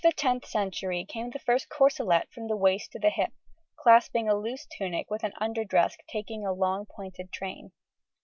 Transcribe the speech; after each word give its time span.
]With 0.03 0.15
the 0.15 0.21
10th 0.23 0.45
century 0.45 1.05
came 1.05 1.29
the 1.29 1.37
first 1.37 1.69
corselet 1.69 2.27
from 2.33 2.47
the 2.47 2.55
waist 2.57 2.91
to 2.93 2.97
the 2.99 3.11
hip, 3.11 3.29
clasping 3.75 4.27
a 4.27 4.33
loose 4.33 4.65
tunic 4.65 5.07
with 5.11 5.23
an 5.23 5.33
under 5.39 5.63
dress 5.63 5.95
taking 6.09 6.43
a 6.43 6.51
long 6.51 6.87
pointed 6.87 7.31
train. 7.31 7.71